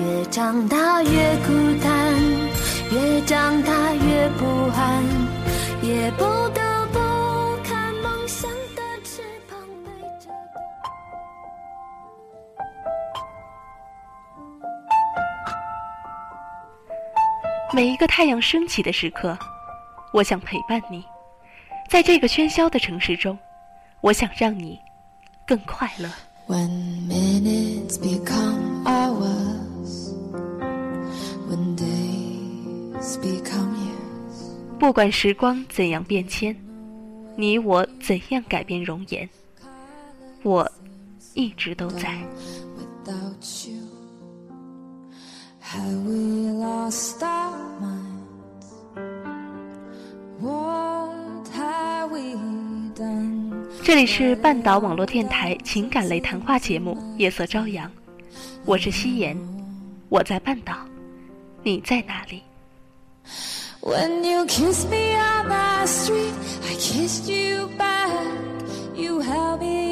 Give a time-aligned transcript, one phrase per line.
[0.00, 2.14] 越长大越孤单，
[2.90, 5.04] 越长大越不安，
[5.82, 6.98] 也不得不
[7.62, 10.30] 看梦想的翅膀背着。
[17.74, 19.36] 每一个太阳升起的时刻，
[20.14, 21.04] 我想陪伴你。
[21.90, 23.38] 在这个喧嚣的城市中，
[24.00, 24.80] 我想让你
[25.46, 26.08] 更快乐。
[26.46, 26.70] When
[27.06, 28.84] minutes become
[34.80, 36.56] 不管时光怎样变迁，
[37.36, 39.28] 你我怎样改变容颜，
[40.42, 40.66] 我
[41.34, 42.18] 一直都在。
[53.84, 57.86] 这里是半岛网络电台情感类谈话节目《夜色朝阳》，
[58.64, 59.36] 我是夕颜，
[60.08, 60.74] 我在半岛，
[61.62, 62.42] 你在哪里？
[63.82, 68.36] When you kissed me on the street, I kissed you back.
[68.94, 69.89] You held me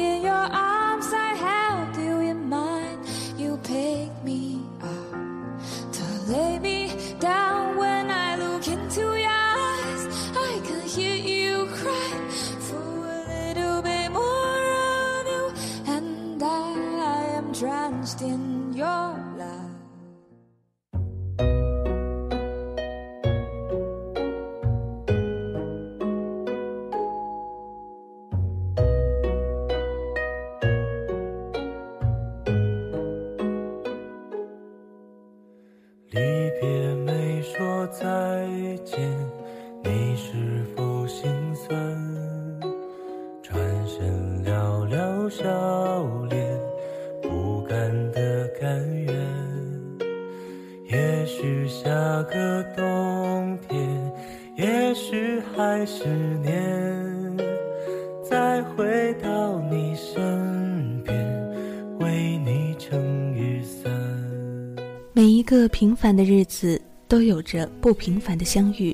[66.19, 68.93] 的日子都有着不平凡的相遇。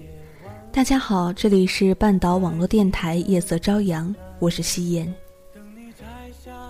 [0.72, 5.12] 大家好，这里是半岛网络电台夜色朝阳，我是夕颜。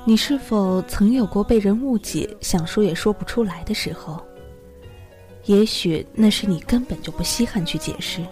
[0.06, 4.24] 你是否曾有过被人误解、想说也说不出来的时候？
[5.44, 8.26] 也许那是你根本就不稀罕去解释。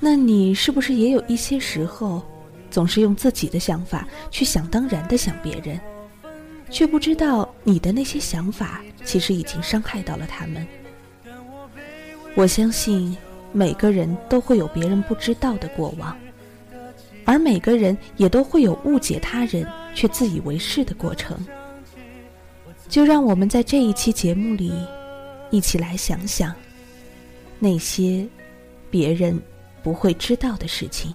[0.00, 2.22] 那你是不是也有一些时候，
[2.70, 5.78] 总是用自己的想法去想当然的想别人？
[6.70, 10.66] 却不知道你的那些想法其实已经伤害到了他们。
[12.34, 13.16] 我相信
[13.52, 16.16] 每个人都会有别人不知道的过往，
[17.24, 21.36] 而每个人也都会有误解他人却自以为是的过程。
[22.88, 24.72] 就让我们在这一期节目里，
[25.50, 26.54] 一起来想想
[27.58, 28.26] 那些
[28.90, 29.38] 别人
[29.82, 31.14] 不会知道的事情。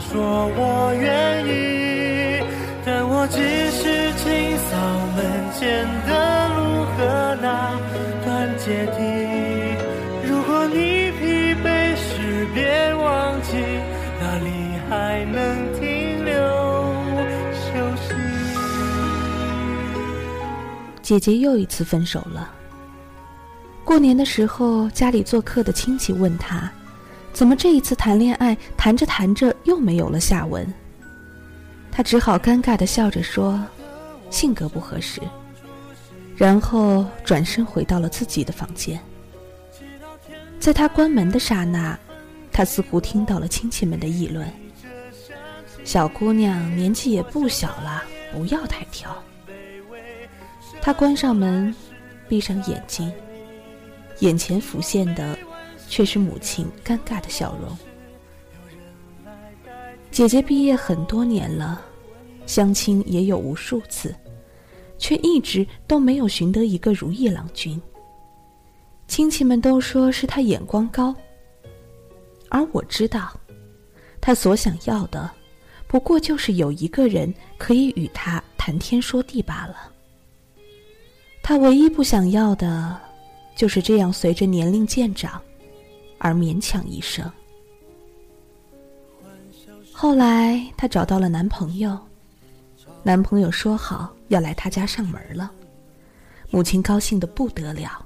[0.00, 2.42] 说我愿意
[2.84, 3.38] 但我只
[3.70, 4.76] 是清扫
[5.16, 5.18] 门
[5.58, 7.76] 前的路和那
[8.24, 8.98] 段阶梯
[10.24, 13.56] 如果你疲惫时别忘记
[14.20, 14.48] 那里
[14.88, 16.32] 还能停留
[17.52, 18.14] 休息。
[21.02, 22.50] 姐姐又一次分手了。
[23.84, 26.70] 过年的时候家里做客的亲戚问她
[27.38, 30.66] 怎么这一次谈恋爱谈着谈着又没有了下文？
[31.88, 33.64] 他只好尴尬的笑着说
[34.28, 35.20] ：“性格不合适。”
[36.36, 39.00] 然后转身回到了自己的房间。
[40.58, 41.96] 在他关门的刹那，
[42.50, 44.52] 他似乎听到了亲戚们的议论
[45.86, 48.02] ：“小姑娘年纪也不小了，
[48.32, 49.16] 不要太挑。”
[50.82, 51.72] 他关上门，
[52.28, 53.12] 闭上眼睛，
[54.18, 55.38] 眼前浮现的
[55.88, 57.76] 却是母亲尴尬的笑容。
[60.10, 61.80] 姐姐毕业很多年了，
[62.46, 64.14] 相亲也有无数次。
[65.00, 67.80] 却一直都没有寻得一个如意郎君。
[69.06, 71.14] 亲戚们都说是他眼光高，
[72.48, 73.32] 而我知道，
[74.20, 75.30] 他所想要的，
[75.86, 79.92] 不过就是有一个人可以与他谈天说地罢了。
[81.44, 83.00] 他唯一不想要的，
[83.54, 85.40] 就是这样随着年龄渐长，
[86.18, 87.24] 而勉强一生。
[89.92, 91.98] 后来，她找到了男朋友。
[93.02, 95.50] 男朋友说好要来她家上门了，
[96.50, 98.04] 母亲高兴的不得了，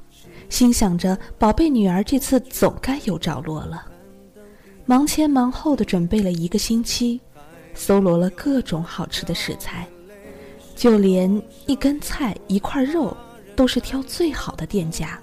[0.49, 3.85] 心想着宝贝女儿这次总该有着落了，
[4.85, 7.20] 忙前忙后的准备了一个星期，
[7.75, 9.88] 搜罗了各种好吃的食材，
[10.76, 13.17] 就连一根菜一块肉
[13.56, 15.19] 都是挑最好的店家，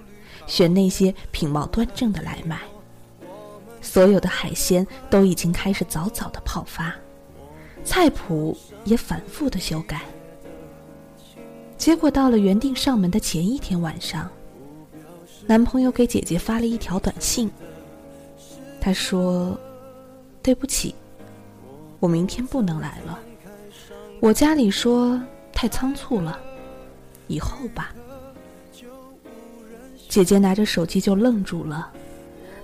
[0.46, 2.60] 选那些品貌端正的来买。
[3.80, 6.94] 所有的海鲜都已经开始早早的泡发。
[7.82, 10.02] 菜谱也反复的修改，
[11.78, 14.30] 结果到了原定上门的前一天晚上，
[15.46, 17.50] 男朋友给姐姐发了一条短信。
[18.80, 19.58] 他说
[20.42, 20.94] ：“对不起，
[21.98, 23.18] 我明天不能来了。
[24.20, 25.18] 我家里说
[25.52, 26.38] 太仓促了，
[27.28, 27.94] 以后吧。”
[30.08, 31.90] 姐姐拿着手机就愣住了，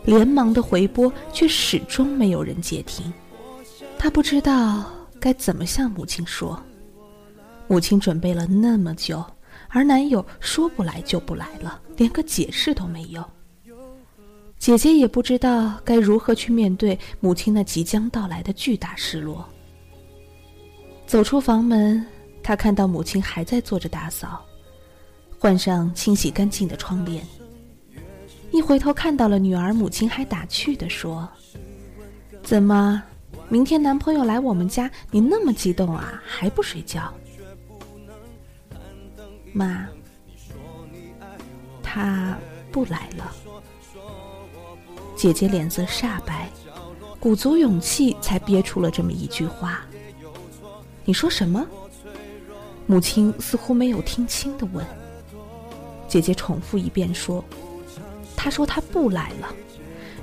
[0.07, 3.13] 连忙的回拨，却始终没有人接听。
[3.99, 4.87] 她不知道。
[5.19, 6.63] 该怎么向母亲说？
[7.67, 9.25] 母亲准备了那么久，
[9.71, 13.25] 而男友说不来就不来了，连个解释都没有。
[14.59, 19.45] 姐姐也不知道该如何去面对母亲那即将到来的巨大失落。
[21.07, 22.07] 走出房门，
[22.43, 24.45] 她看到母亲还在做着打扫，
[25.39, 27.27] 换上清洗干净的窗帘。
[28.53, 31.29] 一回头看到了女儿，母亲还打趣地说
[32.43, 33.03] ：“怎么？”
[33.49, 37.13] 明天男朋友来我们家，你那么激动啊，还不睡觉？
[39.53, 39.87] 妈，
[41.81, 42.37] 他
[42.73, 43.33] 不来了。
[45.15, 46.51] 姐姐脸色煞白，
[47.21, 49.87] 鼓足勇气才憋出了这么一句话。
[51.05, 51.65] 你说什么？
[52.87, 54.85] 母亲似乎没有听清的问。
[56.09, 57.45] 姐姐重复一遍说
[58.47, 59.53] ：“他说他不来了。”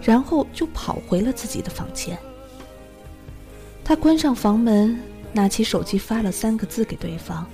[0.02, 2.18] 然后就跑回了自己的房间。
[3.84, 4.98] 他关上房门，
[5.34, 7.46] 拿起手机发了三个字给对方：“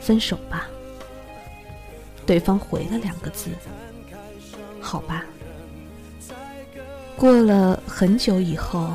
[0.00, 0.68] 分手吧。”
[2.24, 3.50] 对方回了两个字
[4.80, 5.24] ：“好吧。”
[7.16, 8.92] 过了很久以后，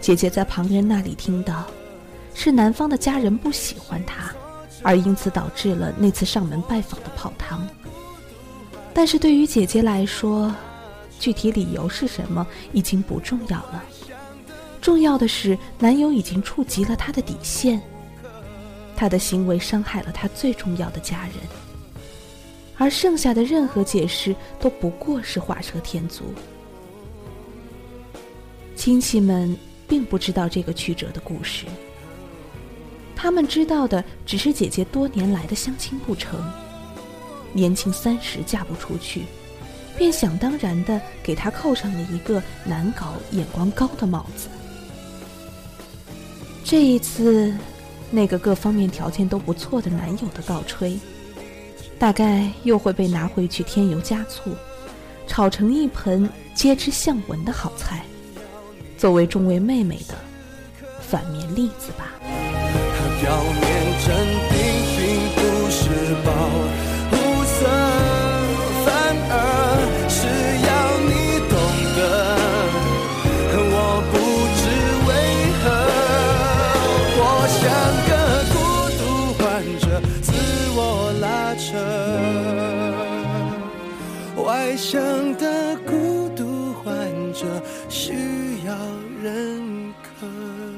[0.00, 1.64] 姐姐在旁人那里听到，
[2.34, 4.32] 是男方的家人不喜欢他，
[4.82, 7.68] 而因此导致了那次上门拜访的泡汤。
[8.96, 10.50] 但是对于姐姐来说，
[11.20, 13.84] 具体理由是什么已经不重要了。
[14.80, 17.78] 重要的是，男友已经触及了她的底线，
[18.96, 21.34] 他的行为伤害了她最重要的家人，
[22.78, 26.32] 而剩下的任何解释都不过是画蛇添足。
[28.74, 29.54] 亲戚们
[29.86, 31.66] 并不知道这个曲折的故事，
[33.14, 36.42] 他们知道的只是姐姐多年来的相亲不成，
[37.52, 39.24] 年轻三十嫁不出去，
[39.96, 44.48] 便想当然的给她扣上了一个难搞、眼光高的帽子。
[46.64, 47.54] 这一次，
[48.10, 50.98] 那个各方面条件都不错的男友的告吹，
[51.98, 54.54] 大概又会被拿回去添油加醋，
[55.26, 58.04] 炒成一盆皆知相闻的好菜，
[58.98, 60.14] 作为众位妹妹的
[61.00, 62.12] 反面例子吧。
[63.22, 63.64] 表面
[64.04, 64.14] 镇
[64.50, 64.58] 定
[64.96, 65.00] 并
[65.34, 65.80] 不是
[66.22, 66.75] 无
[81.58, 81.76] 车
[84.36, 85.00] 外向
[85.36, 86.94] 的孤独患
[87.32, 87.46] 者
[87.88, 88.12] 需
[88.66, 88.76] 要
[89.22, 90.75] 认可。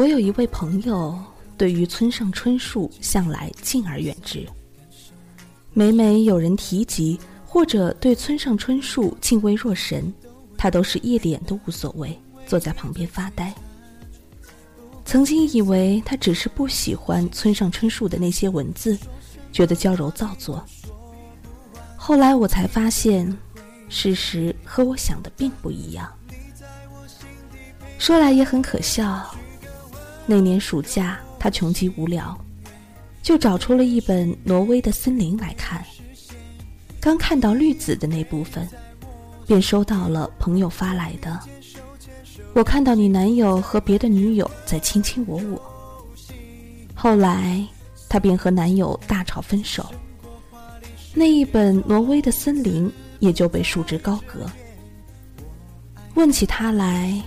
[0.00, 1.14] 我有一位朋友，
[1.58, 4.48] 对于村上春树向来敬而远之。
[5.74, 10.10] 每每有人提及或者对村上春树敬畏若神，
[10.56, 13.54] 他都是一脸都无所谓，坐在旁边发呆。
[15.04, 18.98] 曾经以为他只是不喜欢村上春树的那些文字，
[19.52, 20.64] 觉得娇柔造作。
[21.94, 23.36] 后来我才发现，
[23.90, 26.10] 事实和我想的并不一样。
[27.98, 29.36] 说来也很可笑，
[30.30, 32.38] 那年暑假他穷极无聊，
[33.20, 35.84] 就找出了一本《挪威的森林》来看。
[37.00, 38.64] 刚看到绿子的那部分，
[39.44, 41.36] 便收到了朋友发来的。
[42.52, 45.60] 我看到你男友和别的女友在卿卿我我。
[46.94, 47.66] 后来，
[48.08, 49.84] 她便和男友大吵分手。
[51.12, 52.86] 那一本《挪威的森林》
[53.18, 54.48] 也就被束之高阁。
[56.14, 57.20] 问起他来，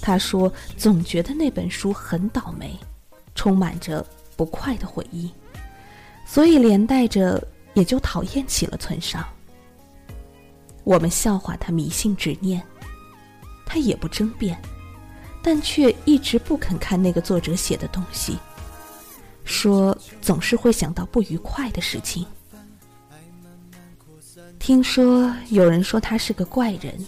[0.00, 2.78] 他说总觉得那本书很倒霉，
[3.34, 4.04] 充满着
[4.36, 5.30] 不快的回忆，
[6.26, 9.24] 所以连带着也就讨厌起了村上。
[10.84, 12.62] 我们笑话他迷信执念。
[13.70, 14.58] 他也不争辩，
[15.42, 18.38] 但却一直不肯看那个作者写的东西，
[19.44, 22.24] 说总是会想到不愉快的事情。
[24.58, 26.98] 听说有人说他是个怪人，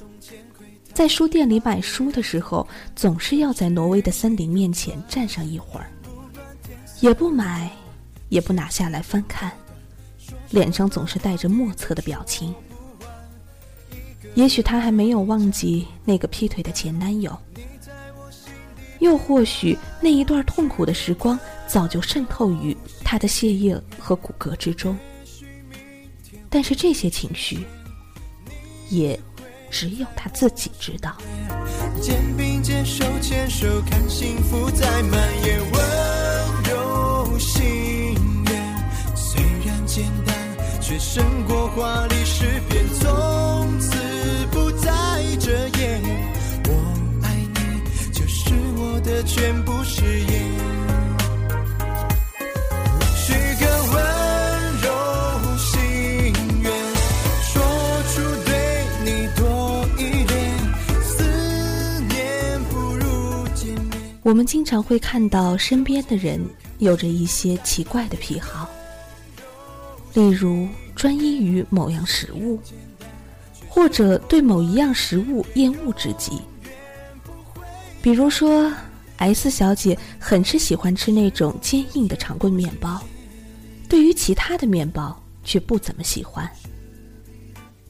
[1.01, 5.91] 在书店里买书的时候，总是要在挪威的森林面前站上一会儿，
[7.01, 7.71] 也不买，
[8.29, 9.51] 也不拿下来翻看，
[10.51, 12.55] 脸上总是带着莫测的表情。
[14.35, 17.35] 也许他还没有忘记那个劈腿的前男友，
[18.99, 24.95] 又或许那一段痛苦的时光早就渗透于他的血液和骨骼之中。
[26.51, 27.65] 但是这些情绪，
[28.91, 29.19] 也
[29.71, 31.17] 只有他自己知道。
[32.01, 35.81] 肩并肩手牵手看幸福在蔓延，温
[36.71, 38.15] 柔心
[38.47, 40.37] 愿虽然简单，
[40.81, 42.85] 却胜过华丽诗篇。
[42.99, 43.97] 从此
[44.51, 44.91] 不再
[45.39, 46.03] 遮掩，
[46.69, 46.73] 我
[47.23, 49.23] 爱你，就是我的。
[49.25, 50.50] 全部誓言。
[64.31, 66.41] 我们经常会看到身边的人
[66.79, 68.71] 有着一些奇怪的癖好，
[70.15, 72.57] 例如专一于某样食物，
[73.69, 76.41] 或者对某一样食物厌恶至极，
[78.01, 78.73] 比如说。
[79.17, 83.03] S 小姐很是喜欢吃那种坚硬的长棍面包，
[83.87, 86.51] 对于其他的面包却不怎么喜欢。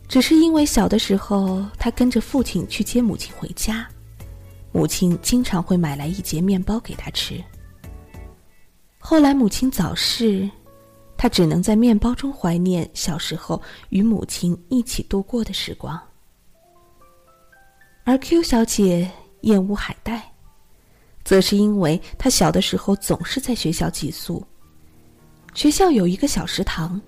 [0.09, 3.87] 只是因为小的时候，她跟着父亲去接母亲回家，
[4.73, 7.43] 母亲经常会买来一截面包给他吃。
[8.99, 10.49] 后来母亲早逝，
[11.17, 16.01] 他只能在面包中怀念小时候与母亲一起度过的时光。
[18.05, 19.11] 而 Q 小姐
[19.43, 20.31] 厌恶海带。
[21.23, 24.45] 则是因为她小的时候总是在学校寄宿。
[25.55, 27.01] 学校有一个小食堂，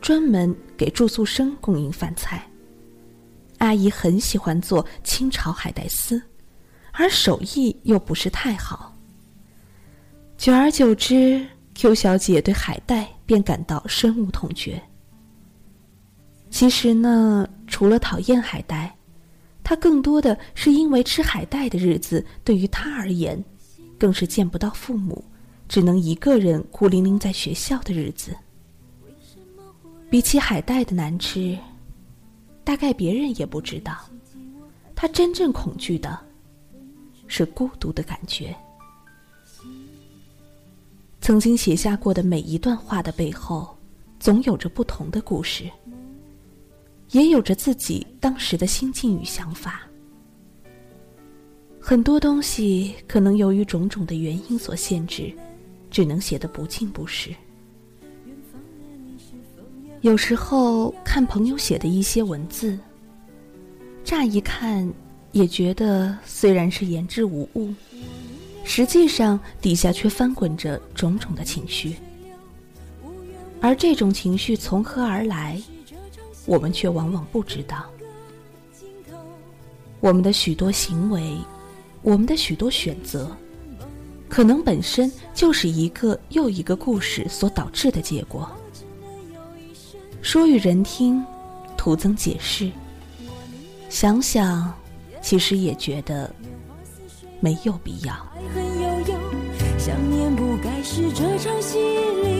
[0.00, 2.48] 专门给住宿生供应饭菜。
[3.58, 6.22] 阿姨很喜欢做清炒海带丝，
[6.96, 8.94] 而手艺又不是太好。
[10.38, 14.80] 久而久之，Q 小姐对海带便感到深恶痛绝。
[16.50, 18.94] 其实呢，除了讨厌海带。
[19.66, 23.42] 他更多的是因为吃海带的日子对于他而言，
[23.98, 25.24] 更是见不到父母，
[25.66, 28.36] 只能一个人孤零零在学校的日子。
[30.10, 31.58] 比起海带的难吃，
[32.62, 33.96] 大概别人也不知道，
[34.94, 36.20] 他真正恐惧的，
[37.36, 38.54] 是孤独的感觉。
[41.20, 43.76] 曾经写下过的每一段话的背后，
[44.20, 45.68] 总有着不同的故事。
[47.10, 49.82] 也有着自己当时的心境与想法。
[51.80, 55.32] 很多东西可能由于种种的原因所限制，
[55.90, 57.34] 只能写得不尽不实。
[60.02, 62.78] 有时候看朋友写的一些文字，
[64.04, 64.88] 乍一看
[65.34, 67.74] 也觉得虽然是言之无物，
[68.62, 71.96] 实际上底下却翻滚着种种的情绪。
[73.60, 75.60] 而这种情绪从何而来？
[76.46, 77.84] 我们却往往不知道，
[79.98, 81.36] 我们的许多行为，
[82.02, 83.34] 我们的许多选择，
[84.28, 88.48] 可能本身就是一个又一个故事所导致的结果。
[90.22, 91.24] 说与人听，
[91.76, 92.70] 徒增解释。
[93.88, 94.72] 想想，
[95.24, 96.30] 其实也觉得
[97.40, 98.12] 没有必要。
[98.12, 99.18] 爱恨悠悠
[99.78, 102.33] 想念不该是这场戏里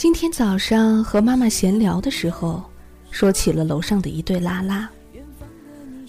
[0.00, 2.64] 今天早上和妈妈闲聊的时候，
[3.10, 4.88] 说起了楼上的一对拉拉。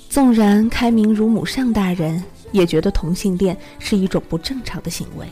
[0.08, 2.24] 纵然开明如母上大人
[2.54, 5.28] 也觉得同性恋是一种不正常的行为，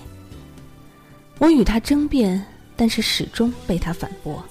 [1.38, 2.46] 我与他争辩，
[2.76, 4.44] 但是始终被他反驳。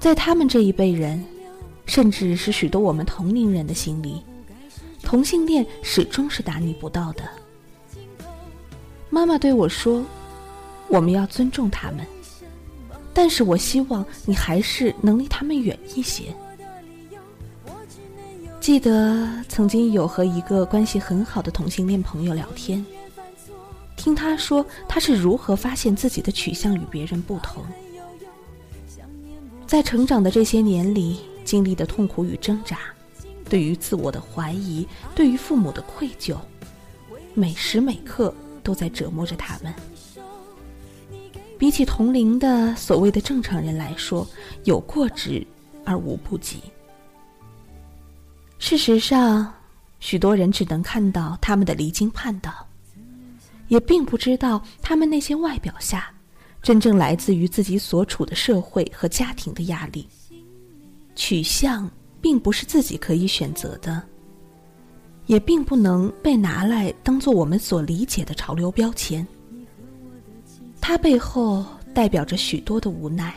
[0.00, 1.24] 在他们这一辈人，
[1.86, 4.20] 甚至是许多我们同龄人的心里，
[5.00, 7.22] 同性恋始终是大逆不道的。
[9.10, 10.04] 妈妈对我说
[10.90, 12.04] ：“我们要尊重他们，
[13.16, 16.24] 但是我希望你还是能离他们远一些。”
[18.60, 22.84] 记得曾经有和一个关系很好的同性恋朋友聊天，
[23.96, 27.64] 听他说他是如何发现自己的取向与别人不同。
[29.66, 32.78] 在成长的这些年里，经历的痛苦与挣扎，
[33.48, 36.36] 对于自我的怀疑，对于父母的愧疚，
[37.34, 39.72] 每时每刻都在折磨着他们。
[41.58, 44.26] 比起同龄的所谓的正常人来说，
[44.64, 45.44] 有过之
[45.84, 46.58] 而无不及。
[48.58, 49.52] 事实上，
[50.00, 52.66] 许多人只能看到他们的离经叛道，
[53.68, 56.12] 也并不知道他们那些外表下
[56.62, 60.06] 真正来自于自己所处的社会和家庭的压力。
[61.14, 61.90] 取向
[62.20, 64.02] 并不是自己可以选择的，
[65.24, 69.26] 也并不能被拿来当做我们所理解的潮流标签。
[70.88, 73.34] 它背后代表着许多的无奈，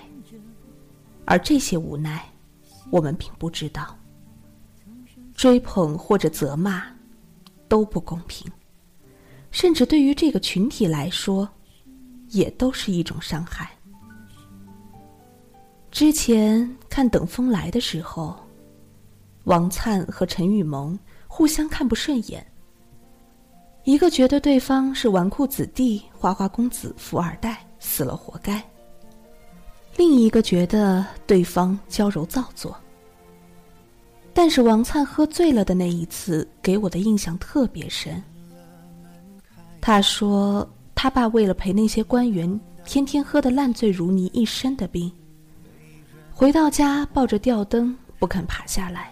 [1.26, 2.24] 而这些无奈，
[2.92, 3.98] 我们并不知道。
[5.34, 6.84] 追捧或者责骂，
[7.68, 8.46] 都不公平，
[9.50, 11.50] 甚至对于这个群体来说，
[12.28, 13.72] 也都是一种伤害。
[15.90, 18.38] 之前看《等风来》的时候，
[19.46, 20.96] 王灿和陈雨萌
[21.28, 22.46] 互相看不顺眼，
[23.90, 28.62] 一个觉得对方是纨绔子弟、花花公子、富二代，死了活该；
[29.98, 32.78] 另一个觉得对方娇柔造作。
[34.32, 38.22] 但是王灿喝醉了的那一次，给我的印象特别深。
[39.82, 45.12] 他说，他爸为了陪那些官员，天天喝得烂醉如泥，一身的病。
[46.32, 49.12] 回到家，抱着吊灯不肯爬下来。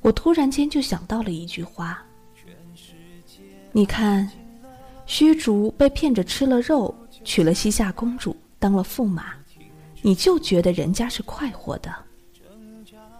[0.00, 2.02] 我突然间就想到了一句话：
[3.76, 4.30] 你看，
[5.04, 9.32] 虚竹被骗着吃了肉，娶了西夏公主，当了驸马，
[10.00, 11.92] 你就觉得人家是快活的。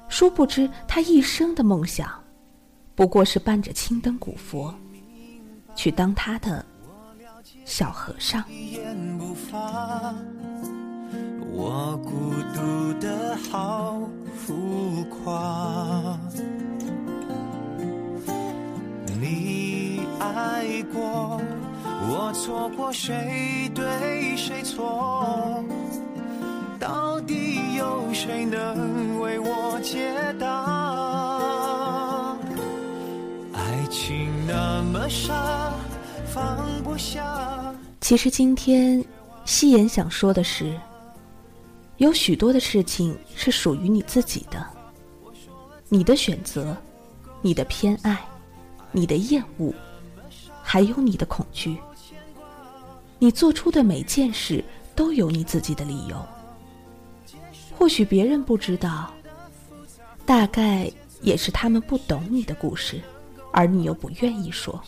[0.09, 2.09] 殊不知，他一生的梦想，
[2.95, 4.73] 不过是伴着青灯古佛，
[5.75, 6.64] 去当他的
[7.64, 8.45] 小和尚。
[11.51, 14.01] 我孤独的好
[14.37, 16.17] 浮夸。
[19.21, 19.74] 你
[20.25, 21.41] 爱过，
[22.09, 25.63] 我错过，谁对谁错？
[26.81, 32.37] 到底有谁能为我解答？
[33.53, 35.73] 爱情那么傻，
[36.27, 37.75] 放不下。
[38.01, 39.05] 其实今天，
[39.45, 40.75] 夕颜想说的是。
[41.99, 44.67] 有许多的事情是属于你自己的，
[45.89, 46.77] 你的选择，
[47.41, 48.19] 你的偏爱，
[48.91, 49.73] 你的厌恶，
[50.75, 51.79] 还有你的恐惧。
[53.21, 54.65] 你做出的每件事
[54.97, 56.17] 都有你自己的理由。
[57.79, 59.15] 或许别人不知道，
[60.27, 60.91] 大概
[61.23, 63.01] 也是他们不懂你的故事，
[63.53, 64.83] 而你又不愿意说。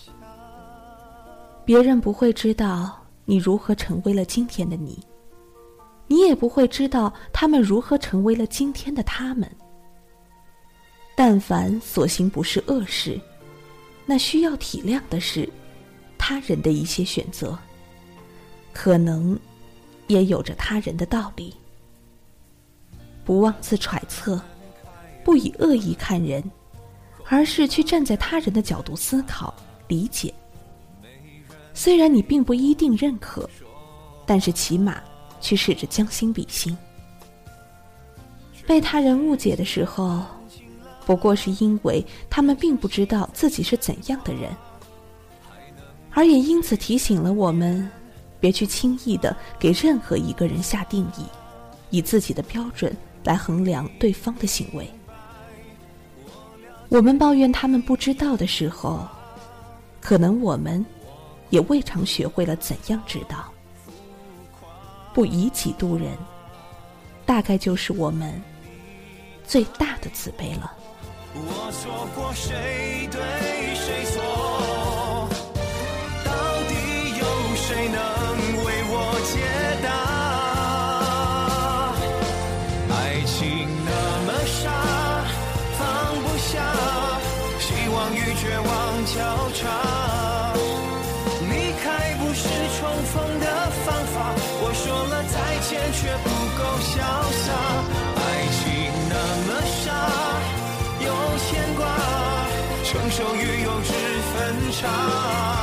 [1.65, 4.99] 别人不会知道你如何成为了今天的你。
[6.09, 9.49] 你也不会知道他们如何成为了今天的他们。
[11.17, 13.21] 但凡所行不是恶事，
[14.05, 15.49] 那需要体谅的是
[16.29, 17.57] 他人的一些选择，
[18.73, 19.39] 可能
[20.09, 21.55] 也有着他人的道理。
[23.25, 24.43] 不妄自揣测，
[25.25, 26.43] 不以恶意看人，
[27.27, 29.55] 而是去站在他人的角度思考、
[29.87, 30.35] 理解。
[31.73, 33.49] 虽然你并不一定认可，
[34.27, 35.01] 但是起码
[35.41, 36.77] 去试着将心比心。
[38.67, 40.25] 被他人误解的时候，
[41.07, 44.51] 不过是因为他们并不知道自己是怎样的人，
[46.17, 47.87] 而也因此提醒了我们，
[48.41, 51.27] 别去轻易的给任何一个人下定义，
[51.91, 52.97] 以自己的标准。
[53.27, 54.89] 来衡量对方的行为。
[56.89, 59.05] 我们抱怨他们不知道的时候，
[60.01, 60.87] 可能我们
[61.51, 63.53] 也未尝学会了怎样知道。
[65.13, 66.17] 不以己度人，
[67.27, 68.41] 大概就是我们
[69.45, 70.73] 最大的慈悲了。
[71.35, 73.21] 我错过谁对
[73.75, 74.36] 谁错？
[77.67, 77.99] 谁能
[78.63, 78.95] 为我
[79.27, 79.35] 解
[79.83, 79.91] 答？
[82.95, 83.91] 爱情那
[84.23, 84.71] 么傻，
[85.77, 85.83] 放
[86.23, 86.63] 不下，
[87.59, 88.71] 希望与绝望
[89.11, 89.19] 交
[89.59, 89.59] 叉，
[91.51, 92.47] 离开不是
[92.79, 93.45] 重逢的
[93.85, 94.15] 方法。
[94.63, 95.35] 我说了再
[95.67, 96.95] 见，却不够潇
[97.43, 97.51] 洒。
[98.15, 98.25] 爱
[98.55, 98.63] 情
[99.11, 99.51] 那么
[99.83, 99.91] 傻，
[101.01, 101.11] 有
[101.51, 101.83] 牵挂，
[102.85, 103.91] 成熟与幼稚
[104.31, 104.35] 分
[104.71, 105.56] 岔。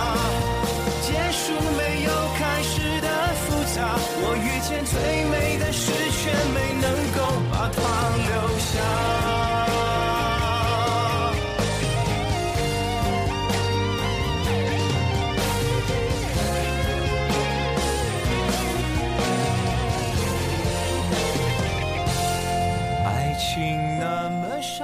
[4.85, 7.19] 最美的事，却没能够
[7.51, 7.81] 把它
[8.17, 8.81] 留下。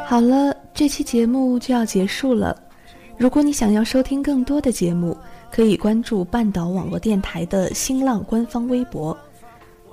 [0.05, 2.55] 好了，这期节目就要结束了。
[3.15, 5.15] 如果你想要收听更多的节目，
[5.51, 9.15] 可以关注半岛网络电台的新浪官方微博。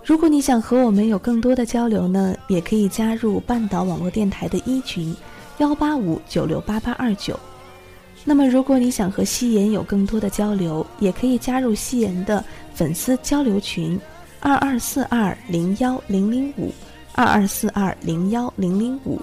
[0.07, 5.13] 如果你想和我们有更多的交流呢，也可以加入半岛网络电台的一群
[5.59, 7.37] 幺八五九六八八二九。
[8.25, 13.99] 那么，如果你想和夕颜有更多的交流，也可以加入夕颜的粉丝交流群
[14.39, 16.73] 二二四二零幺零零五
[17.17, 19.21] 二二四二零幺零零五。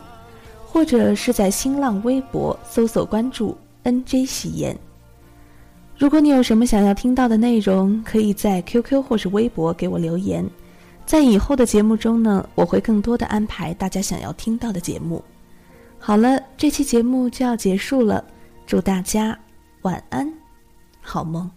[0.65, 4.77] 或者是在新浪微博搜索关注 “nj 喜言”。
[5.97, 10.43] 如果你有什么想要听到的内容，可以在 QQ 或是微博给我留言，
[11.05, 15.23] 在以后的节目中呢，我会更多的安排大家想要听到的节目。
[15.99, 18.23] 好了，这期节目就要结束了，
[18.65, 19.37] 祝大家
[19.83, 20.31] 晚安，
[21.01, 21.49] 好梦。